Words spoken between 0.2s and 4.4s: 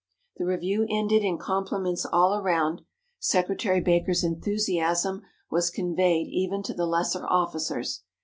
The review ended in compliments all around. Secretary Baker's